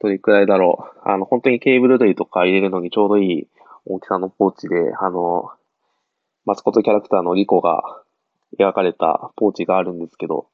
[0.00, 1.08] どれくらいだろう。
[1.08, 3.48] あの、本当にケーブル類とか入れるのにちょうどいい
[3.86, 5.50] 大きさのポーチで、あの、
[6.44, 8.02] マスコットキャラクターのリコが
[8.58, 10.46] 描かれたポーチがあるんですけど、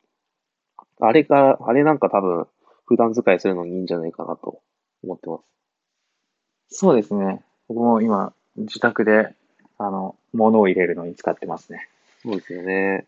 [1.00, 2.46] あれが、あれなんか多分、
[2.87, 4.61] 普段使いするのにいいんじゃないかなと
[5.02, 5.44] 思ってます。
[6.70, 7.42] そうですね。
[7.68, 9.34] 僕も今、自宅で、
[9.78, 11.88] あの、物を入れるのに使ってますね。
[12.22, 13.06] そうですよね。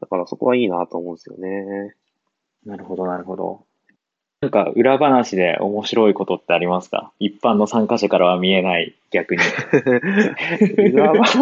[0.00, 1.94] だからそこはいいなと思うんですよね。
[2.64, 3.64] なるほど、なるほど。
[4.42, 7.12] なんか、裏話で面白いことってありますか？
[7.20, 9.42] 一般の参加者からは見えない、逆に。
[10.92, 11.38] 裏話、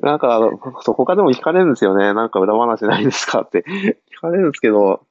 [0.00, 0.38] なんか、
[0.82, 2.14] そう、他でも聞かれるんですよね。
[2.14, 3.40] なんか裏話ないですか？
[3.42, 5.04] って聞かれるんですけど、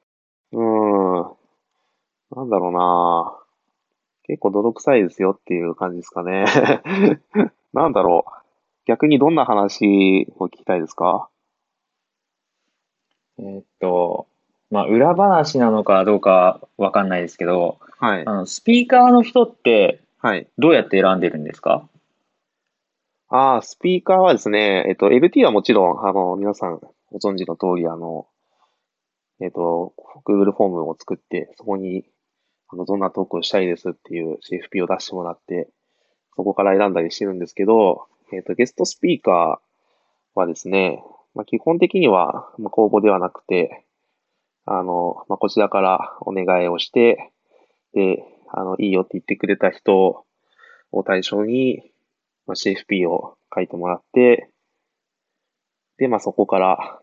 [0.52, 1.30] うーん、
[2.36, 3.36] なんだろうな
[4.26, 6.46] 結構泥臭いですよっていう感じですかね。
[7.74, 8.32] なんだろう。
[8.86, 11.28] 逆にどんな話を聞きたいですか？
[13.38, 14.26] えーっと、
[14.70, 18.32] まあ、裏話なのかどうかわかんないですけど、はいあ。
[18.32, 20.46] の、スピーカーの人ってはい。
[20.58, 21.88] どうやって選んでるんですか？
[23.28, 26.78] ああ、スピーカーはですね、えっと、LT はもちろん、あの、皆さん
[27.10, 28.26] ご存知の通り、あの、
[29.40, 29.94] えっと、
[30.26, 32.04] Google フォームを作って、そこに、
[32.68, 35.68] あの、どんなトークをしたいですっていう CFP を出してもらって、
[36.36, 41.02] そこから選んだりしてるんですけど、えっと、ゲストスピーカーはですね、
[41.34, 43.84] まあ、基本的には、まあ、公募ではなくて、
[44.66, 47.32] あの、まあ、こちらからお願いをして、
[47.94, 50.24] で、あの、いいよって言ってくれた人
[50.92, 51.92] を対象に、
[52.46, 54.50] まあ、CFP を書いてもらって、
[56.00, 57.00] で、まあそこから、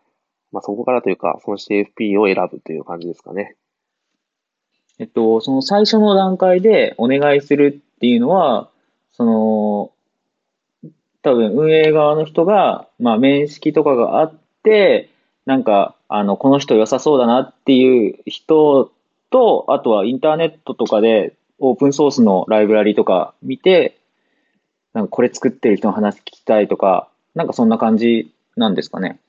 [0.50, 3.54] まあそこからというか、その CFP を選ぶという感じですかね。
[4.98, 8.68] えっと、その最初の段階でお願いするっていうのは、
[9.12, 9.92] その、
[11.22, 15.10] 多分運営側の人が、まあ面識とかがあって、
[15.48, 18.92] なんか、あの、この人良さそうだなっていう人
[19.30, 23.98] と、あとはインターネットとかでオープンソースのライブラリとか見て、
[24.92, 29.20] なんかこれ作ってる人の話聞きたいとか、なんかそんな感じなんですかね。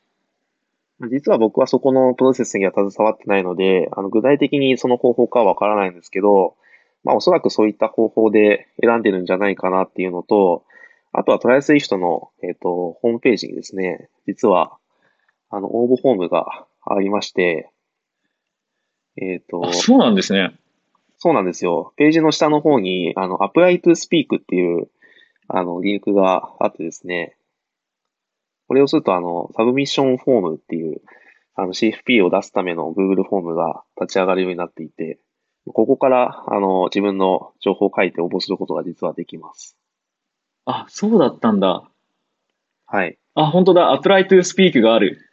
[1.10, 6.58] 実は僕はそこのプロセスには携わってないので、あの具体的にその方法かはわからないんですけど、
[7.06, 10.66] まあおそらくそういった方法で選んでるんじゃないかなっていうのと、
[11.14, 11.56] あとは try!
[11.56, 14.78] Swift の、えっ、と、ホームページにですね、実は、
[15.50, 17.72] あの、応募フォームがありまして、
[19.18, 20.56] えっ、と、あ、そうなんですね。
[21.18, 21.94] そうなんですよ。
[21.98, 24.90] ページの下の方に、あの、apply to speak っていう、
[25.48, 27.36] あの、リンクがあってですね、
[28.68, 31.02] これをすると、あの、 submission form っていう、
[31.56, 35.20] あの、CFP を出すための Google フォームが立ち上がるようになっていて、
[35.66, 39.76] ここから、あの、自分の情報を書いて応募することが実はできます。
[40.66, 41.90] あ、そうだったんだ。
[42.86, 43.18] はい。
[43.34, 44.00] あ、本当だ。
[44.00, 45.29] apply to speak がある。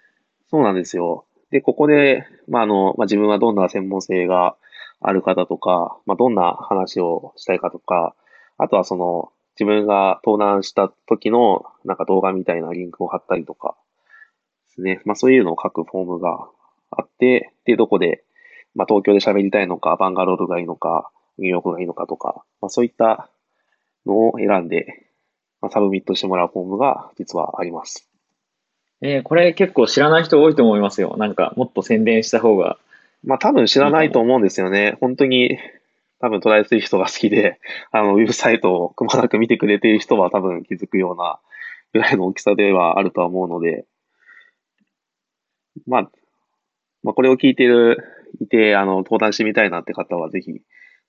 [0.48, 1.26] そうなんですよ。
[1.50, 4.56] で、ここで、まあ、あの、まあ、自分はどんな専門性が
[5.00, 8.14] ある方とか、まあ、どんな話をしたいかとか、
[8.58, 13.76] あとはその、自分が登壇した時の、なんか動画みたいなリンクを貼ったりとか
[14.68, 15.00] ですね。
[15.04, 16.48] まあ、そういうのを書くフォームが
[16.90, 18.24] あって、で、どこで、
[18.74, 23.30] まあ、東京で喋りたいのか、バンガロールがいいのか、ニューヨークがいいのかとか、まあ、そういった
[24.04, 25.06] のを選んで、
[25.60, 28.05] まあ、サブミットしてもらうフォームが実はあります。
[29.02, 31.16] えーこれ結構知らない人多いと思いますよ。
[31.18, 32.78] なんか、もっと宣伝した方が。
[33.24, 34.96] まあ多分知らないと思うんですよね。
[35.00, 35.58] 本当に
[36.20, 41.38] 多分トライする人が好きで、あの、ウェブサイトをくまなく見てくれている人は多分気づくような
[41.92, 43.84] ぐらいの大きさではあるとは思うので、
[45.86, 46.10] まあ、
[47.02, 48.02] まあこれを聞いてる、
[48.40, 50.60] いて、あの、登壇してみたいなって方はぜひ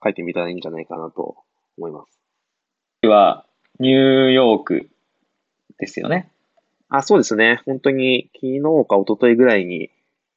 [0.03, 1.37] 書いてみたらいいんじゃないかなと
[1.77, 2.19] 思います。
[3.07, 3.45] は、
[3.79, 4.89] ニューヨーク
[5.77, 6.29] ですよね。
[6.89, 7.61] あ、そうですね。
[7.65, 9.89] 本当に昨日か一昨日ぐらいに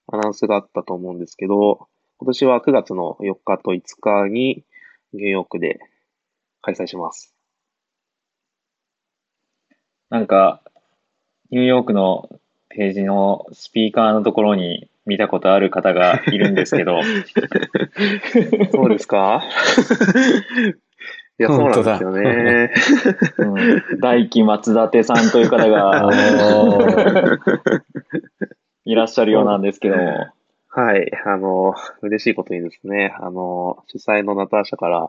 [0.08, 1.86] アナウンスがあったと思うんですけど、
[2.18, 4.64] 今年は9月の4日と5日に
[5.12, 5.78] ニューヨークで
[6.62, 7.34] 開催します。
[10.10, 10.60] なんか、
[11.50, 12.28] ニューヨークの
[12.68, 17.00] ページのスピーカーのところに見たことある方がいるんですけど、
[18.72, 19.42] そうですか？
[21.40, 22.70] いや、そうなんですよね。
[23.38, 23.44] う
[23.96, 26.10] ん大木松立さんという方が
[28.84, 30.26] いらっしゃるようなんですけども、
[30.68, 31.10] はい。
[31.24, 35.08] あの、嬉しいことにですね、あの、主催のナターシャから、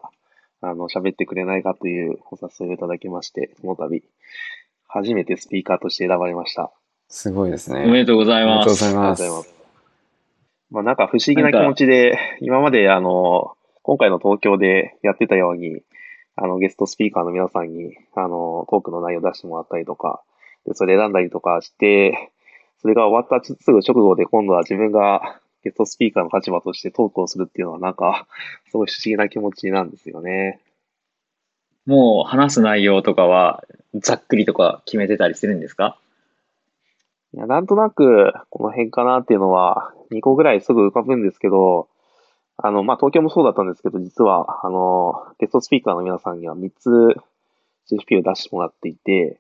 [0.61, 4.01] あの、喋ってくれないかというお誘いをいただきまして、この度、
[4.87, 6.71] 初めてスピーカーとして選ばれました。
[7.09, 7.83] すごいですね。
[7.83, 8.61] おめでとうございま。
[8.61, 9.61] ありがとうございますありがとうございます。
[10.71, 13.51] まあなんか不思議な気持ちで、今まであの、
[13.83, 15.81] 今回の東京でやってたように、
[16.41, 20.23] あの、ゲストスピーカーの皆さんに、あの、トークの内容を出してもらったりとか、
[20.65, 22.31] で、それ選んだりとかして、
[22.81, 28.27] それが終わったすぐ直後で今度は自分がゲストスピーカーの立場としてトークをするっていうのはなんか、
[28.71, 30.59] すごい不思議な気持ちなんですよね。
[31.85, 33.63] もう話す内容とかは
[33.95, 35.97] ざっくりとか決めてたりするんですか？
[37.33, 41.87] いや、なんとなく、この辺かなっていうのは、2個ぐらいすぐ浮かぶんですけど、
[42.63, 46.89] あの、まあ、東京もそうだったんですけど、実は、あの、ゲストスピーカーの皆さんには3つ
[47.89, 49.39] CFP を出してもらっていて、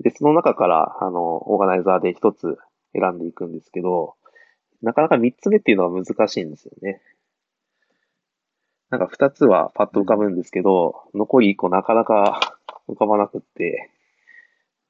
[0.00, 2.58] で、その中から、あの、オーガナイザーで1つ
[2.92, 4.14] 選んでいくんですけど、
[4.82, 7.00] なかなか3つ目っていうのは難しいんですよね。
[8.90, 13.90] なんか2つはパッと浮かぶんですけど、残り1個なかなか浮かばなくって、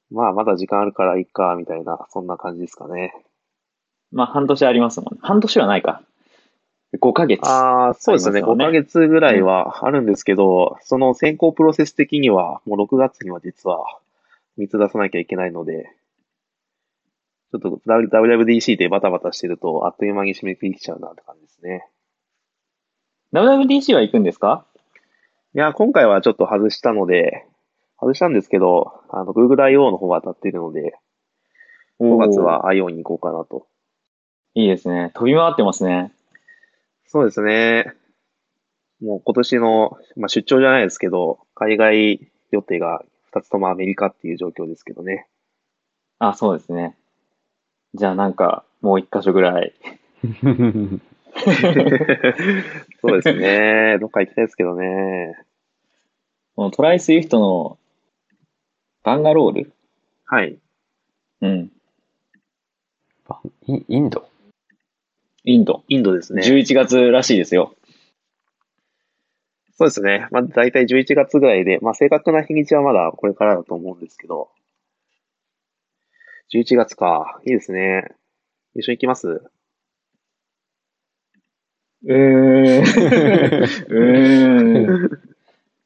[0.09, 3.13] まあ、まだ時間あるからいいか、みたいな、そんな感じですかね。
[4.11, 5.17] まあ半年ありますもん。
[5.21, 6.03] 半年はないか。
[6.99, 7.47] 5ヶ月。
[7.47, 8.41] ああ、そうですね。
[8.41, 13.85] 5ありますよねヶ月ぐらいはあるんですけど、その選考プロセス的には、もう6月には実は
[14.57, 15.89] 3つ出さなきゃいけないので、
[17.51, 21.87] ちょっと WWDC でバタバタしてると、あっという間に締め切りきちゃうなって感じですね。
[23.33, 24.65] WWDC は行くんですか？
[25.53, 27.45] いや、今回はちょっと外したので、
[27.99, 29.91] 外したんですけど、あの、Google I.O.
[29.91, 30.95] の方は当たっているので、
[31.99, 32.89] 5月は I.O.
[32.89, 33.67] に行こうかなと。
[34.55, 35.11] いいですね。
[35.13, 36.11] 飛び回ってますね。
[37.11, 37.91] そうですね。
[39.01, 45.27] もう今年の、まあ、出張じゃないですけど、海外予定が2つともアメリカっていう状況ですけどね。
[46.19, 46.95] あ、そうですね。
[47.95, 49.73] じゃあなんか、もう一箇所ぐらい。
[53.01, 53.97] そうですね。
[53.99, 55.35] どっか行きたいですけどね。
[56.55, 56.93] この try!
[56.93, 57.77] Swift の
[59.03, 59.73] バンガロール？
[60.23, 60.57] はい。
[61.41, 61.71] うん。
[63.67, 64.30] イインド？
[65.43, 65.83] インド。
[65.87, 66.43] インドですね。
[66.43, 67.75] 11月らしいですよ。
[69.73, 70.27] そうですね。
[70.31, 74.49] まあ、大体11月ぐらいで、まあ、正確な日にちはまだこれからだと思うんですけど、
[76.53, 77.39] 11月か。
[77.45, 78.09] いいですね。
[78.75, 79.27] 一緒に行きます？
[82.03, 82.83] うーん。
[82.83, 85.19] うーん。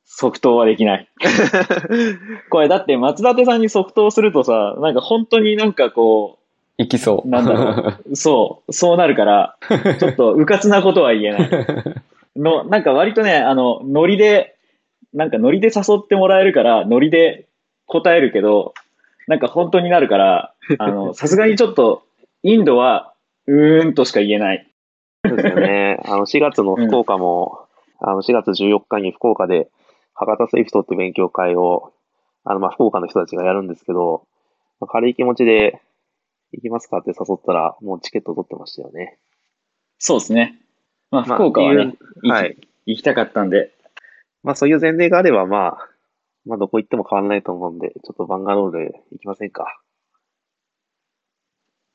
[0.05, 1.09] 即答はできない。
[2.49, 6.39] これだって松立さんに即答するとさ、なんか本当になんかこ
[6.77, 7.29] 行きそう。
[7.29, 9.57] なんだろう、 そう、そうなるから、
[9.99, 11.49] ちょっとうかつなことは言えない。
[12.35, 14.55] の、なんか割とね、あの、ノリで、
[15.13, 17.47] なんかノリで誘ってもらえるから、ノリで
[17.85, 18.73] 答えるけど、
[19.27, 22.03] なんか本当になるから、あの、 さすがにちょっと、
[22.43, 23.13] インドは、
[23.47, 24.67] うーんとしか言えない。
[25.27, 25.99] そうですよね。
[26.05, 27.59] あの、4月の福岡も、
[27.99, 29.69] あの、4月14日に福岡で、
[30.13, 31.91] 博多 Swift って勉強会を、
[32.43, 34.23] あの、まあ、福岡の人たちがやるんですけど、
[34.79, 35.81] まあ軽い気持ちで、
[36.55, 39.17] 行きますかって誘ったら、もうチケット取ってましたよね。
[39.99, 40.59] そうですね。
[41.11, 43.71] まあ、まあ福岡はね、っていうはい行き行きたかったんで、
[44.43, 45.77] まあ、そういう前例があれば、まあ、
[46.45, 49.81] まあ、どこ行っても変わらないと思うんで、ちょっとバンガロール行きませんか。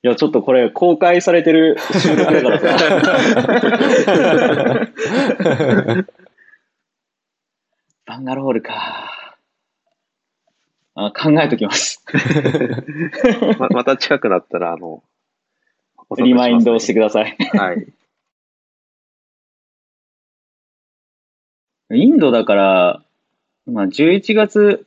[0.02, 2.66] いや、ちょっとこれ公開されてる収録だからさ。
[8.06, 9.19] バンガロールか。
[10.94, 12.04] あ考えときます。
[13.58, 15.02] ままた近くなったら、あの、
[16.16, 17.36] ねリマインドをしてください。
[17.54, 17.86] はい。
[21.92, 23.02] インドだから、
[23.66, 24.86] まあ、11月、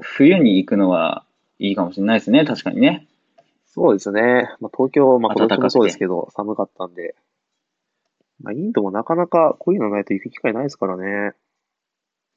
[0.00, 1.24] 冬に行くのは
[1.58, 2.44] いいかもしれないですね。
[2.44, 3.06] 確かにね。
[3.66, 4.50] そうですね。
[4.60, 7.14] まあ、東京、まあ、かそうですけど、寒かったんで。
[8.40, 11.34] まあ、インドもなかなかこういうのないと行く機会ないですからね。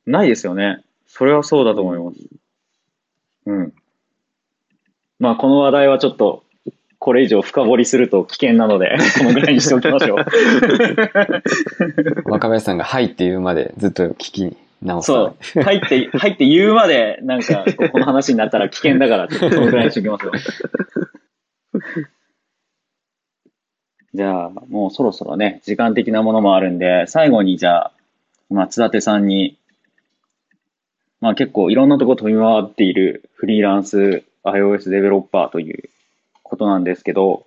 [0.05, 0.83] ないですよね。
[1.07, 2.17] それはそうだと思います。
[3.45, 3.73] うん。
[5.19, 6.43] まあ、この話題はちょっと、
[6.99, 10.17] これ以上深掘りすると危険なので、 このぐらいにしておきましょう。
[12.29, 15.61] 若林さんが「はい」って言うまでずっと聞き直すそう。
[15.61, 20.61] 入って、入って言うまで、なんか、この話になったら危険だから、ちょっとこのぐらいにしておきますよ。
[24.13, 27.91] じゃあ、もうそろそろね、時間的なものもあるんで、最後にじゃあ、
[28.49, 29.57] 松立さんに、
[31.21, 35.89] まあ結構いろんなとこ飛び回っているフリーランス iOS デベロッパーという
[36.43, 37.45] ことなんですけど、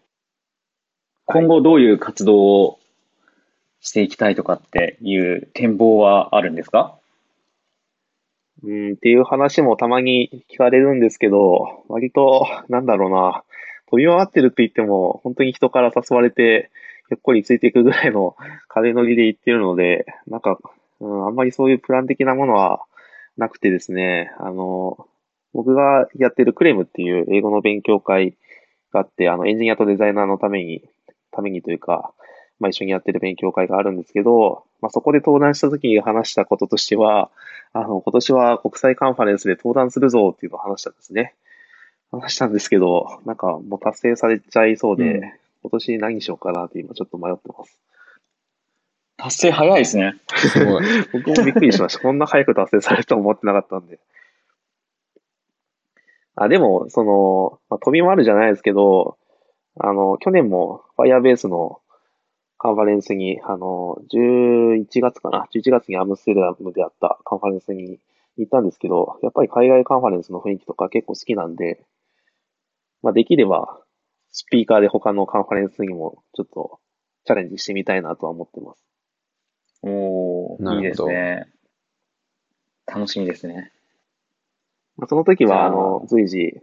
[1.26, 2.78] 今後どういう活動を
[3.80, 6.94] していきたいとかっていう展望はあるんですか？
[8.62, 13.42] うん、っていう話もたまに聞かれるんですけど、割と、なんだろうな、
[13.90, 16.70] 飛び回ってるって言っても、本当に人から誘われて、
[17.08, 18.36] ひょっこりついていくぐらいの
[18.68, 20.58] 風乗りで行ってるので、なんか、
[21.00, 22.80] うん、あんまりそういうプラン的なものは
[23.36, 25.06] なくてですね、あの、
[25.52, 28.36] 僕がやってるクレムっていう英語の勉強会
[28.92, 30.82] があって、あの、エンジニアとデザイナーのために、
[31.30, 32.12] ためにというか、
[32.60, 37.30] まあ一緒にやってる勉強会があるんですけど、まあそこで登壇した時に話したこととしては、
[37.72, 41.34] あの、今年は国際カンファレンスで登壇するぞっていうのを話したんですね。
[42.10, 45.32] 話したんですけど、なんかもう達成されちゃいそうで、うん
[45.64, 47.78] 今年何しようかなって今ちょっと迷ってます。
[49.24, 50.20] 達成早いですね。
[50.36, 52.00] すごい僕もびっくりしました。
[52.00, 53.98] こんな早く達成されると思ってなかったんで。
[56.36, 59.16] あ、でも、その、まあ、飛び回るじゃないですけど、
[59.80, 61.80] あの、去年も Firebase の
[62.58, 67.98] カンファレンスに、あの、11月かな ?11 月にアムステルダムであったカンファレンスに
[68.36, 71.82] 行ったんですけど、やっぱり海外カンファレンスの雰囲気とか結構好きなんで、
[73.02, 73.80] まあ、できれば、
[74.32, 76.78] スピーカーで他のカンファレンスにもちょっと
[77.24, 78.84] チャレンジしてみたいなとは思ってます。
[79.86, 81.46] おー、いいですね。
[82.86, 83.70] 楽しみですね。
[84.96, 86.62] まあ、その時は、あの、随時、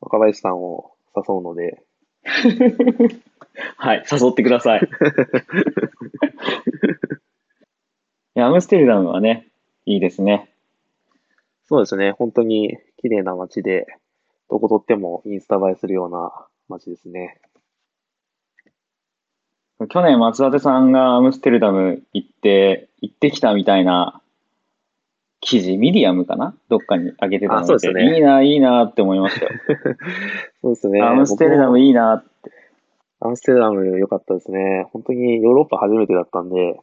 [0.00, 1.82] 若林さんを誘うので、
[3.76, 4.80] はい、誘ってください。
[8.36, 9.46] いや、アムステルダムはね、
[9.84, 10.50] いいですね。
[11.66, 13.86] そうですね、本当に綺麗な街で、
[14.48, 16.32] どこ撮ってもインスタ映えするような
[16.68, 17.42] 街ですね。
[19.88, 24.20] 去年松立さんがアムステルダム行って、行ってきたみたいな
[25.40, 26.56] 記事、ミディアムかな？
[26.68, 29.50] どっかに上げてたのでねいいな、いいなって思いましたよ。
[30.62, 31.02] そうですね。
[31.02, 32.50] アムステルダムいいなって。
[33.20, 34.86] アムステルダム良かったですね。
[34.92, 36.80] 本当にヨーロッパ初めてだったんで、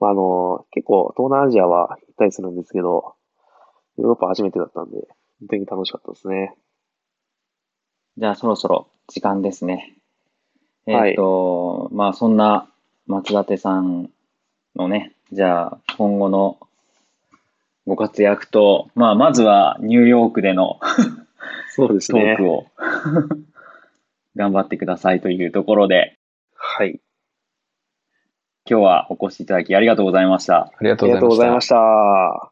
[0.00, 3.14] まあ、あの、結構東南アジアは行ったりするんですけど、
[3.98, 4.96] ヨーロッパ初めてだったんで、
[5.40, 6.56] 本当に楽しかったですね。
[8.16, 9.96] じゃあそろそろ時間ですね。
[10.86, 12.68] えはいっ、と、まあそんな
[13.06, 14.10] 松立さん
[14.76, 16.58] のね、じゃあ今後の
[17.86, 20.80] ご活躍と、まあまずはニューヨークでの
[21.74, 22.50] そうですねトーク。
[22.50, 22.66] を
[24.36, 26.16] 頑張ってくださいというところで、
[26.54, 27.00] はい。
[28.68, 30.72] 今日はお越しいただきありがとうございました。
[30.78, 32.51] ありがとうございました。